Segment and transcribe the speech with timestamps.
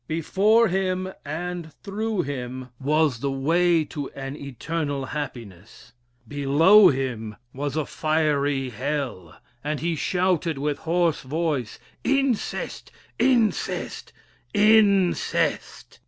[0.07, 5.93] Before him and through him was the way to an eternal happiness,
[6.27, 12.85] below him was a fiery hell; and he shouted with hoarse voice, _Incest,
[13.19, 14.11] incest,
[14.55, 15.99] incest!